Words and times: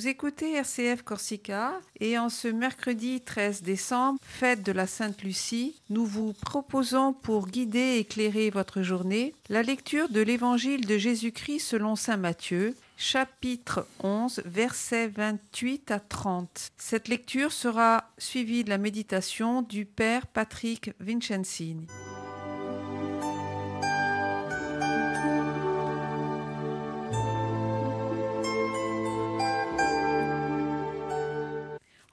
Vous 0.00 0.08
écoutez 0.08 0.54
RCF 0.54 1.02
Corsica 1.02 1.78
et 2.00 2.16
en 2.16 2.30
ce 2.30 2.48
mercredi 2.48 3.20
13 3.20 3.60
décembre, 3.60 4.18
fête 4.22 4.62
de 4.62 4.72
la 4.72 4.86
Sainte 4.86 5.22
Lucie, 5.22 5.78
nous 5.90 6.06
vous 6.06 6.32
proposons 6.32 7.12
pour 7.12 7.48
guider 7.48 7.78
et 7.78 7.98
éclairer 7.98 8.48
votre 8.48 8.80
journée 8.80 9.34
la 9.50 9.62
lecture 9.62 10.08
de 10.08 10.22
l'Évangile 10.22 10.86
de 10.86 10.96
Jésus-Christ 10.96 11.60
selon 11.60 11.96
Saint 11.96 12.16
Matthieu, 12.16 12.74
chapitre 12.96 13.86
11, 14.02 14.40
versets 14.46 15.08
28 15.08 15.90
à 15.90 16.00
30. 16.00 16.70
Cette 16.78 17.08
lecture 17.08 17.52
sera 17.52 18.10
suivie 18.16 18.64
de 18.64 18.70
la 18.70 18.78
méditation 18.78 19.60
du 19.60 19.84
Père 19.84 20.26
Patrick 20.28 20.92
Vincenzini. 20.98 21.88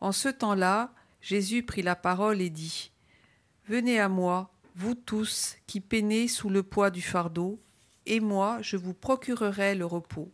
En 0.08 0.14
ce 0.14 0.30
temps-là, 0.30 0.94
Jésus 1.20 1.64
prit 1.64 1.82
la 1.82 1.98
parole 1.98 2.40
et 2.40 2.50
dit 2.50 2.94
Venez 3.68 4.00
à 4.00 4.08
moi, 4.08 4.54
vous 4.74 4.96
tous 4.96 5.58
qui 5.68 5.82
peinez 5.82 6.30
sous 6.30 6.50
le 6.50 6.64
poids 6.64 6.92
du 6.92 7.02
fardeau, 7.02 7.60
et 8.06 8.22
moi 8.22 8.60
je 8.62 8.78
vous 8.78 8.94
procurerai 8.94 9.76
le 9.76 9.86
repos. 9.86 10.32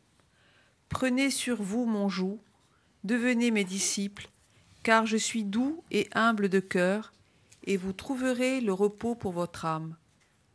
Prenez 0.90 1.31
sur 1.31 1.59
vous 1.59 1.88
mon 1.88 2.08
joug, 2.08 2.40
devenez 3.04 3.50
mes 3.50 3.64
disciples, 3.64 4.30
car 4.84 5.08
je 5.08 5.17
suis 5.17 5.44
doux 5.44 5.84
et 5.90 6.08
humble 6.14 6.50
de 6.50 6.59
cœur, 6.59 7.12
et 7.64 7.76
vous 7.76 7.94
trouverez 7.94 8.62
le 8.62 8.73
repos 8.73 9.16
pour 9.16 9.31
votre 9.31 9.66
âme. 9.66 9.95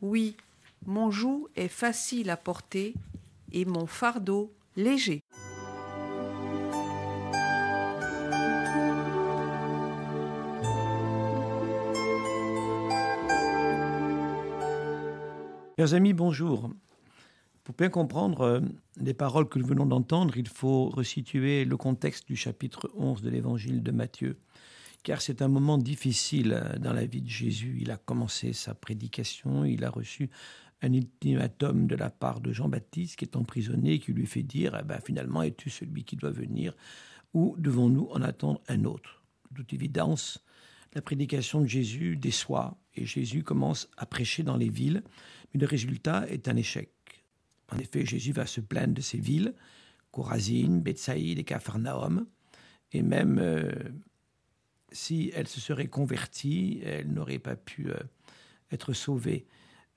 Oui, 0.00 0.36
mon 0.86 1.10
joug 1.10 1.48
est 1.56 1.66
facile 1.66 2.30
à 2.30 2.36
porter, 2.36 2.94
et 3.50 3.64
mon 3.64 3.88
fardeau 3.88 4.54
léger. 4.76 5.24
Chers 15.78 15.94
amis, 15.94 16.12
bonjour. 16.12 16.72
Pour 17.62 17.76
bien 17.76 17.88
comprendre 17.88 18.40
euh, 18.40 18.60
les 18.96 19.14
paroles 19.14 19.48
que 19.48 19.60
nous 19.60 19.64
venons 19.64 19.86
d'entendre, 19.86 20.36
il 20.36 20.48
faut 20.48 20.88
resituer 20.88 21.64
le 21.64 21.76
contexte 21.76 22.26
du 22.26 22.34
chapitre 22.34 22.90
11 22.96 23.22
de 23.22 23.30
l'évangile 23.30 23.84
de 23.84 23.92
Matthieu, 23.92 24.40
car 25.04 25.22
c'est 25.22 25.40
un 25.40 25.46
moment 25.46 25.78
difficile 25.78 26.54
euh, 26.60 26.78
dans 26.80 26.92
la 26.92 27.06
vie 27.06 27.22
de 27.22 27.28
Jésus. 27.28 27.78
Il 27.80 27.92
a 27.92 27.96
commencé 27.96 28.52
sa 28.54 28.74
prédication, 28.74 29.64
il 29.64 29.84
a 29.84 29.90
reçu 29.90 30.30
un 30.82 30.92
ultimatum 30.92 31.86
de 31.86 31.94
la 31.94 32.10
part 32.10 32.40
de 32.40 32.52
Jean-Baptiste 32.52 33.14
qui 33.14 33.24
est 33.24 33.36
emprisonné, 33.36 34.00
qui 34.00 34.12
lui 34.12 34.26
fait 34.26 34.42
dire 34.42 34.76
eh 34.80 34.84
ben, 34.84 34.98
finalement, 34.98 35.44
es-tu 35.44 35.70
celui 35.70 36.02
qui 36.02 36.16
doit 36.16 36.32
venir 36.32 36.74
ou 37.34 37.54
devons-nous 37.56 38.08
en 38.10 38.22
attendre 38.22 38.60
un 38.66 38.82
autre? 38.82 39.22
De 39.52 39.58
toute 39.58 39.74
évidence, 39.74 40.44
la 40.98 41.02
prédication 41.02 41.60
de 41.60 41.66
Jésus 41.66 42.16
déçoit 42.16 42.76
et 42.96 43.06
Jésus 43.06 43.44
commence 43.44 43.88
à 43.96 44.04
prêcher 44.04 44.42
dans 44.42 44.56
les 44.56 44.68
villes 44.68 45.04
mais 45.54 45.60
le 45.60 45.66
résultat 45.66 46.26
est 46.28 46.48
un 46.48 46.56
échec. 46.56 46.90
En 47.70 47.78
effet, 47.78 48.04
Jésus 48.04 48.32
va 48.32 48.46
se 48.46 48.60
plaindre 48.60 48.94
de 48.94 49.00
ces 49.00 49.18
villes, 49.18 49.54
Corazine, 50.10 50.80
Bethsaïde 50.80 51.38
et 51.38 51.44
Capharnaüm, 51.44 52.26
et 52.90 53.02
même 53.02 53.38
euh, 53.38 53.70
si 54.90 55.30
elles 55.36 55.46
se 55.46 55.60
seraient 55.60 55.86
converties, 55.86 56.80
elles 56.84 57.12
n'auraient 57.12 57.38
pas 57.38 57.54
pu 57.54 57.92
euh, 57.92 57.96
être 58.72 58.92
sauvées. 58.92 59.46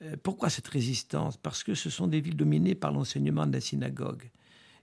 Euh, 0.03 0.15
pourquoi 0.21 0.51
cette 0.51 0.67
résistance? 0.67 1.35
Parce 1.35 1.63
que 1.63 1.73
ce 1.73 1.89
sont 1.89 2.05
des 2.05 2.21
villes 2.21 2.37
dominées 2.37 2.75
par 2.75 2.91
l'enseignement 2.91 3.47
de 3.47 3.53
la 3.53 3.61
synagogue. 3.61 4.29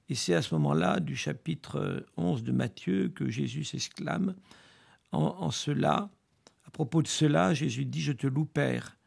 Et 0.09 0.17
c'est 0.17 0.35
à 0.35 0.43
ce 0.43 0.53
moment-là, 0.57 0.99
du 0.99 1.15
chapitre 1.15 2.05
11 2.17 2.43
de 2.43 2.51
Matthieu, 2.51 3.09
que 3.09 3.29
Jésus 3.29 3.63
s'exclame 3.63 4.35
en, 5.13 5.21
en 5.21 5.53
cela. 5.53 6.11
À 6.69 6.71
propos 6.71 7.01
de 7.03 7.09
cela, 7.09 7.55
Jésus 7.55 7.87
dit 7.87 8.03
Je 8.03 8.13
te 8.13 8.27
loue, 8.27 8.45
Père, 8.45 8.99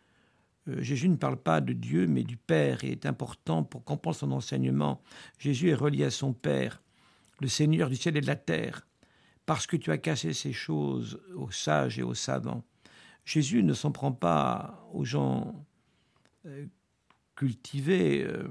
euh, 0.67 0.81
Jésus 0.81 1.07
ne 1.09 1.15
parle 1.15 1.37
pas 1.37 1.61
de 1.61 1.73
Dieu, 1.73 2.07
mais 2.07 2.23
du 2.23 2.35
Père, 2.35 2.83
et 2.83 2.89
est 2.89 3.05
important 3.05 3.63
pour 3.63 3.83
comprendre 3.83 4.17
son 4.17 4.31
enseignement. 4.31 5.03
Jésus 5.37 5.69
est 5.69 5.75
relié 5.75 6.05
à 6.05 6.09
son 6.09 6.33
Père, 6.33 6.81
le 7.39 7.47
Seigneur 7.47 7.87
du 7.87 7.95
ciel 7.95 8.17
et 8.17 8.21
de 8.21 8.25
la 8.25 8.35
terre, 8.35 8.87
parce 9.45 9.67
que 9.67 9.77
tu 9.77 9.91
as 9.91 9.99
cassé 9.99 10.33
ces 10.33 10.53
choses 10.53 11.21
aux 11.35 11.51
sages 11.51 11.99
et 11.99 12.03
aux 12.03 12.15
savants. 12.15 12.63
Jésus 13.25 13.61
ne 13.61 13.75
s'en 13.75 13.91
prend 13.91 14.11
pas 14.11 14.83
aux 14.91 15.05
gens 15.05 15.63
euh, 16.47 16.65
cultivés, 17.35 18.23
euh, 18.23 18.47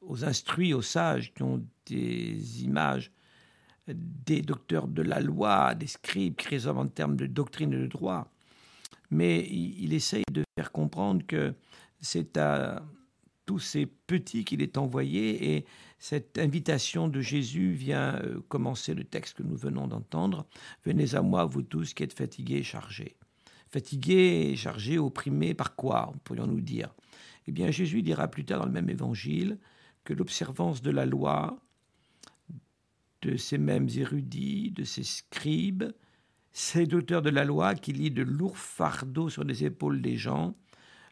aux 0.00 0.24
instruits, 0.24 0.72
aux 0.72 0.80
sages 0.80 1.34
qui 1.34 1.42
ont 1.42 1.62
des 1.84 2.64
images 2.64 3.12
des 3.94 4.42
docteurs 4.42 4.88
de 4.88 5.02
la 5.02 5.20
loi, 5.20 5.74
des 5.74 5.86
scribes 5.86 6.36
qui 6.36 6.48
raisonnent 6.48 6.78
en 6.78 6.86
termes 6.88 7.16
de 7.16 7.26
doctrine 7.26 7.72
et 7.72 7.78
de 7.78 7.86
droit 7.86 8.30
mais 9.10 9.46
il, 9.48 9.92
essaye 9.92 10.24
de 10.32 10.44
faire 10.56 10.72
comprendre 10.72 11.26
que 11.26 11.54
c'est 12.00 12.36
à 12.36 12.82
tous 13.44 13.58
ces 13.58 13.86
petits 13.86 14.44
qu'il 14.44 14.62
est 14.62 14.78
envoyé 14.78 15.56
et 15.56 15.64
cette 15.98 16.38
invitation 16.38 17.08
de 17.08 17.20
Jésus 17.20 17.72
vient 17.72 18.14
euh, 18.22 18.40
commencer 18.48 18.94
le 18.94 19.04
texte 19.04 19.36
que 19.36 19.42
nous 19.42 19.56
venons 19.56 19.88
d'entendre. 19.88 20.46
Venez 20.84 21.14
à 21.14 21.22
moi, 21.22 21.44
vous 21.44 21.62
tous 21.62 21.92
qui 21.92 22.04
êtes 22.04 22.12
fatigués 22.12 22.58
et 22.58 22.62
chargés. 22.62 23.16
Fatigués 23.68 24.54
chargés, 24.56 24.98
opprimés 24.98 25.54
par 25.54 25.74
quoi, 25.74 26.12
pourrions-nous 26.24 26.60
dire? 26.60 26.94
Eh 27.46 27.52
bien, 27.52 27.70
Jésus 27.70 28.02
dira 28.02 28.28
plus 28.28 28.44
tard 28.44 28.60
dans 28.60 28.66
le 28.66 28.72
même 28.72 28.88
évangile 28.88 29.58
que 30.04 30.14
l'observance 30.14 30.80
de 30.80 30.90
la 30.90 31.04
loi, 31.04 31.58
de 33.22 33.36
ces 33.36 33.58
mêmes 33.58 33.88
érudits, 33.96 34.70
de 34.70 34.84
ces 34.84 35.04
scribes, 35.04 35.92
c'est 36.52 36.90
l'auteur 36.90 37.22
de 37.22 37.30
la 37.30 37.44
loi 37.44 37.74
qui 37.74 37.92
lit 37.92 38.10
de 38.10 38.22
lourds 38.22 38.58
fardeaux 38.58 39.28
sur 39.28 39.44
les 39.44 39.64
épaules 39.64 40.02
des 40.02 40.16
gens. 40.16 40.56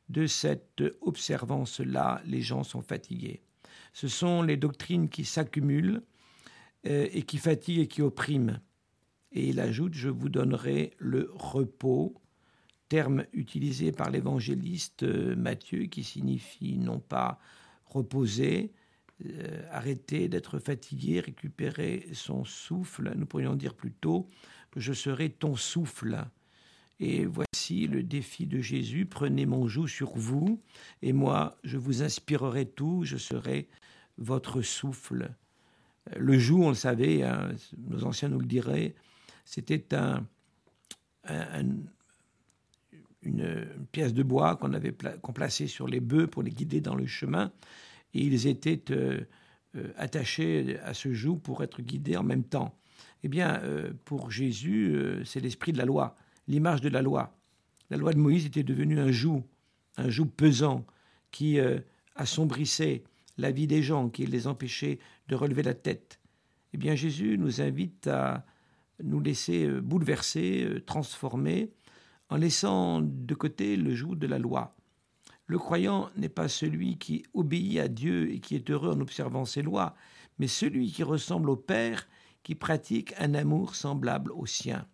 De 0.08 0.26
cette 0.26 0.82
observance-là, 1.02 2.22
les 2.24 2.41
gens 2.41 2.64
sont 2.64 2.80
fatigués. 2.80 3.42
Ce 3.92 4.08
sont 4.08 4.42
les 4.42 4.56
doctrines 4.56 5.08
qui 5.08 5.24
s'accumulent 5.24 6.02
euh, 6.86 7.08
et 7.12 7.22
qui 7.22 7.36
fatiguent 7.36 7.80
et 7.80 7.88
qui 7.88 8.02
oppriment. 8.02 8.60
Et 9.32 9.48
il 9.48 9.60
ajoute, 9.60 9.94
je 9.94 10.08
vous 10.08 10.30
donnerai 10.30 10.94
le 10.98 11.30
repos, 11.34 12.14
terme 12.88 13.26
utilisé 13.34 13.92
par 13.92 14.10
l'évangéliste 14.10 15.02
euh, 15.02 15.36
Matthieu 15.36 15.84
qui 15.84 16.02
signifie 16.02 16.78
non 16.78 17.00
pas 17.00 17.38
reposer, 17.84 18.72
euh, 19.27 19.62
arrêter 19.71 20.29
d'être 20.29 20.59
fatigué, 20.59 21.21
récupérer 21.21 22.09
son 22.12 22.45
souffle, 22.45 23.12
nous 23.17 23.27
pourrions 23.27 23.55
dire 23.55 23.75
plutôt 23.75 24.29
je 24.77 24.93
serai 24.93 25.31
ton 25.31 25.56
souffle. 25.56 26.25
Et 27.01 27.27
voici 27.27 27.87
le 27.87 28.03
défi 28.03 28.47
de 28.47 28.61
Jésus, 28.61 29.06
prenez 29.06 29.47
mon 29.47 29.69
joug 29.69 29.87
sur 29.87 30.17
vous, 30.17 30.61
et 31.01 31.12
moi 31.12 31.56
je 31.62 31.79
vous 31.79 32.03
inspirerai 32.03 32.67
tout, 32.67 33.03
je 33.05 33.17
serai 33.17 33.69
votre 34.17 34.62
souffle. 34.62 35.31
Le 36.17 36.39
joug, 36.39 36.62
on 36.62 36.71
le 36.71 36.75
savait, 36.75 37.23
hein, 37.23 37.50
nos 37.77 38.05
anciens 38.05 38.29
nous 38.29 38.41
le 38.41 38.47
diraient, 38.47 38.97
c'était 39.45 39.95
un, 39.95 40.27
une, 41.25 41.89
pièce 43.93 44.12
de 44.12 44.23
bois 44.25 44.56
qu'on 44.56 44.73
avait 44.73 44.95
qu'on 45.23 45.33
plaçait 45.33 45.67
sur 45.67 45.87
les 45.87 46.00
bœufs 46.00 46.27
pour 46.27 46.43
les 46.43 46.50
guider 46.50 46.81
dans 46.81 46.97
le 46.97 47.06
chemin, 47.06 47.53
et 48.14 48.20
ils 48.20 48.46
étaient 48.46 48.82
euh, 48.91 49.20
euh, 49.76 49.92
attachés 49.96 50.78
à 50.84 50.94
ce 50.94 51.12
joug 51.12 51.36
pour 51.36 51.62
être 51.62 51.82
guidés 51.82 52.16
en 52.16 52.22
même 52.22 52.44
temps. 52.44 52.78
Eh 53.22 53.28
bien, 53.28 53.60
euh, 53.62 53.92
pour 54.04 54.30
Jésus, 54.30 54.96
c'est 55.24 55.41
l'esprit 55.41 55.72
de 55.72 55.78
la 55.78 55.84
loi, 55.84 56.14
l'image 56.46 56.80
de 56.80 56.88
la 56.88 57.02
loi. 57.02 57.36
La 57.90 57.96
loi 57.96 58.12
de 58.12 58.19
Moïse 58.19 58.46
était 58.46 58.62
devenue 58.62 58.99
un 58.99 59.10
joug, 59.10 59.44
un 59.96 60.08
joug 60.08 60.26
pesant 60.26 60.84
qui 61.31 61.58
assombrissait 62.14 63.02
la 63.38 63.50
vie 63.50 63.66
des 63.66 63.82
gens, 63.82 64.08
qui 64.08 64.26
les 64.26 64.46
empêchait 64.46 64.99
de 65.28 65.34
relever 65.34 65.62
la 65.62 65.75
tête. 65.75 66.20
Eh 66.75 66.76
bien, 66.76 66.94
Jésus 66.94 67.38
nous 67.38 67.61
invite 67.61 68.06
à 68.06 68.44
nous 69.02 69.20
laisser 69.20 69.69
bouleverser, 69.81 70.82
transformer, 70.87 71.70
en 72.28 72.37
laissant 72.37 73.00
de 73.00 73.34
côté 73.34 73.76
le 73.76 73.94
joug 73.94 74.16
de 74.16 74.26
la 74.26 74.38
loi. 74.38 74.77
Le 75.49 75.59
croyant 75.59 76.11
n'est 76.17 76.29
pas 76.29 76.47
celui 76.47 76.99
qui 76.99 77.25
obéit 77.33 77.79
à 77.79 77.89
Dieu 77.89 78.31
et 78.31 78.39
qui 78.39 78.55
est 78.55 78.71
heureux 78.71 78.93
en 78.95 79.00
observant 79.00 79.47
ses 79.47 79.62
lois, 79.62 79.97
mais 80.39 80.47
celui 80.47 80.93
qui 80.93 81.03
ressemble 81.03 81.49
au 81.49 81.56
Père 81.56 82.06
qui 82.43 82.55
pratique 82.55 83.15
un 83.19 83.33
amour 83.33 83.75
semblable 83.75 84.31
au 84.33 84.45
sien. 84.45 84.87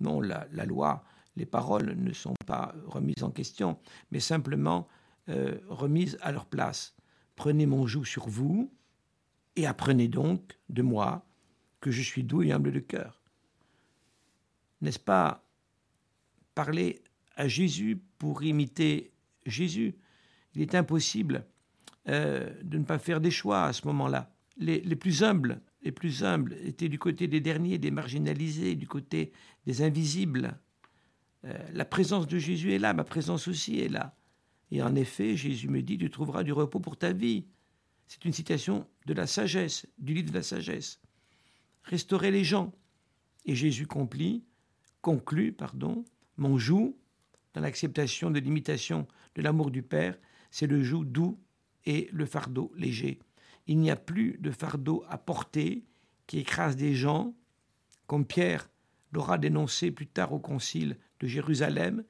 Non, 0.00 0.22
la, 0.22 0.46
loi, 0.64 1.04
les 1.36 1.44
paroles 1.44 1.94
ne 1.94 2.12
sont 2.14 2.34
pas 2.46 2.74
remises 2.86 3.22
en 3.22 3.30
question, 3.30 3.78
mais 4.10 4.18
simplement 4.18 4.88
euh, 5.28 5.58
remises 5.68 6.16
à 6.22 6.32
leur 6.32 6.46
place. 6.46 6.96
Prenez 7.36 7.66
mon 7.66 7.86
joug 7.86 8.06
sur 8.06 8.26
vous 8.28 8.72
et 9.56 9.66
apprenez 9.66 10.08
donc 10.08 10.58
de 10.70 10.80
moi 10.80 11.26
que 11.80 11.90
je 11.90 12.00
suis 12.00 12.24
doux 12.24 12.42
et 12.42 12.52
humble 12.52 12.72
de 12.72 12.80
cœur. 12.80 13.20
N'est-ce 14.80 14.98
pas 14.98 15.44
parler 16.54 17.02
à 17.36 17.46
Jésus 17.46 18.02
pour 18.18 18.42
imiter 18.42 19.11
Jésus 19.46 19.94
Il 20.54 20.62
est 20.62 20.74
impossible 20.74 21.44
euh, 22.08 22.50
de 22.62 22.78
ne 22.78 22.84
pas 22.84 22.98
faire 22.98 23.20
des 23.20 23.30
choix 23.30 23.64
à 23.64 23.72
ce 23.72 23.86
moment-là. 23.86 24.34
les 24.58 24.96
plus 24.96 25.22
humbles 25.22 25.60
les 25.82 25.92
plus 25.92 26.24
humbles 26.24 26.56
étaient 26.62 26.88
du 26.88 26.98
côté 26.98 27.26
des 27.26 27.40
derniers, 27.40 27.78
des 27.78 27.90
marginalisés, 27.90 28.74
du 28.74 28.86
côté 28.86 29.32
des 29.66 29.82
invisibles. 29.82 30.58
Euh, 31.44 31.58
la 31.72 31.84
présence 31.84 32.26
de 32.26 32.38
Jésus 32.38 32.72
est 32.72 32.78
là, 32.78 32.94
ma 32.94 33.04
présence 33.04 33.48
aussi 33.48 33.80
est 33.80 33.88
là. 33.88 34.16
Et 34.70 34.82
en 34.82 34.94
effet, 34.94 35.36
Jésus 35.36 35.68
me 35.68 35.82
dit, 35.82 35.98
tu 35.98 36.08
trouveras 36.08 36.44
du 36.44 36.52
repos 36.52 36.80
pour 36.80 36.96
ta 36.96 37.12
vie. 37.12 37.46
C'est 38.06 38.24
une 38.24 38.32
citation 38.32 38.86
de 39.06 39.14
la 39.14 39.26
sagesse, 39.26 39.86
du 39.98 40.14
livre 40.14 40.30
de 40.30 40.34
la 40.34 40.42
sagesse. 40.42 41.00
Restaurer 41.84 42.30
les 42.30 42.44
gens. 42.44 42.72
Et 43.44 43.56
Jésus 43.56 43.86
conclut, 43.86 44.42
conclut 45.00 45.52
pardon, 45.52 46.04
mon 46.36 46.58
joug, 46.58 46.96
dans 47.54 47.60
l'acceptation 47.60 48.30
de 48.30 48.38
l'imitation 48.38 49.06
de 49.34 49.42
l'amour 49.42 49.70
du 49.70 49.82
Père, 49.82 50.18
c'est 50.50 50.66
le 50.66 50.82
joug 50.82 51.04
doux 51.04 51.38
et 51.84 52.08
le 52.12 52.26
fardeau 52.26 52.72
léger. 52.76 53.18
Il 53.66 53.78
n'y 53.78 53.90
a 53.90 53.96
plus 53.96 54.38
de 54.38 54.50
fardeau 54.50 55.04
à 55.08 55.18
porter 55.18 55.84
qui 56.26 56.38
écrase 56.38 56.76
des 56.76 56.94
gens, 56.94 57.34
comme 58.06 58.26
Pierre 58.26 58.68
l'aura 59.12 59.38
dénoncé 59.38 59.90
plus 59.90 60.06
tard 60.06 60.32
au 60.32 60.38
concile 60.38 60.96
de 61.20 61.26
Jérusalem, 61.26 62.04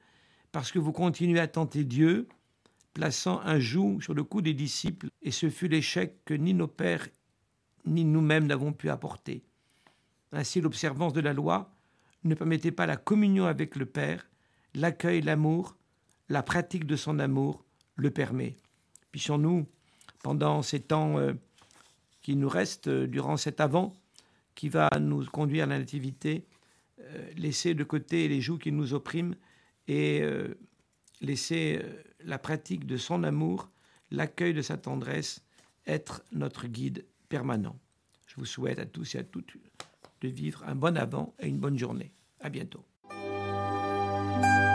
parce 0.51 0.71
que 0.71 0.79
vous 0.79 0.91
continuez 0.91 1.39
à 1.39 1.47
tenter 1.47 1.83
Dieu, 1.83 2.27
plaçant 2.93 3.41
un 3.41 3.59
joug 3.59 3.99
sur 4.01 4.13
le 4.13 4.23
cou 4.23 4.41
des 4.41 4.53
disciples, 4.53 5.09
et 5.21 5.31
ce 5.31 5.49
fut 5.49 5.67
l'échec 5.67 6.23
que 6.25 6.33
ni 6.33 6.53
nos 6.53 6.67
pères 6.67 7.07
ni 7.85 8.05
nous-mêmes 8.05 8.47
n'avons 8.47 8.71
pu 8.71 8.89
apporter. 8.89 9.43
Ainsi 10.31 10.61
l'observance 10.61 11.13
de 11.13 11.21
la 11.21 11.33
loi 11.33 11.71
ne 12.23 12.35
permettait 12.35 12.71
pas 12.71 12.85
la 12.85 12.95
communion 12.95 13.45
avec 13.45 13.75
le 13.75 13.85
Père, 13.85 14.29
l'accueil, 14.73 15.21
l'amour, 15.21 15.77
la 16.29 16.43
pratique 16.43 16.85
de 16.85 16.95
son 16.95 17.19
amour 17.19 17.63
le 17.95 18.11
permet. 18.11 18.55
Puissions-nous, 19.11 19.67
pendant 20.23 20.61
ces 20.61 20.79
temps 20.79 21.17
euh, 21.19 21.33
qui 22.21 22.35
nous 22.35 22.49
restent, 22.49 22.87
euh, 22.87 23.07
durant 23.07 23.37
cet 23.37 23.59
avant 23.59 23.93
qui 24.55 24.69
va 24.69 24.89
nous 24.99 25.25
conduire 25.25 25.63
à 25.65 25.67
la 25.67 25.79
nativité, 25.79 26.45
euh, 26.99 27.31
laisser 27.35 27.73
de 27.73 27.83
côté 27.83 28.27
les 28.27 28.39
joues 28.41 28.57
qui 28.57 28.71
nous 28.71 28.93
oppriment 28.93 29.35
et 29.87 30.23
laisser 31.19 31.81
la 32.21 32.39
pratique 32.39 32.85
de 32.85 32.95
son 32.95 33.23
amour, 33.23 33.69
l'accueil 34.11 34.53
de 34.53 34.61
sa 34.61 34.77
tendresse 34.77 35.43
être 35.85 36.23
notre 36.31 36.67
guide 36.67 37.05
permanent. 37.27 37.77
Je 38.27 38.35
vous 38.35 38.45
souhaite 38.45 38.79
à 38.79 38.85
tous 38.85 39.15
et 39.15 39.17
à 39.17 39.23
toutes 39.23 39.57
de 40.21 40.27
vivre 40.29 40.63
un 40.65 40.75
bon 40.75 40.95
avant 40.97 41.35
et 41.39 41.47
une 41.49 41.59
bonne 41.59 41.77
journée. 41.77 42.13
À 42.39 42.49
bientôt. 42.49 42.85
Bye. 44.41 44.72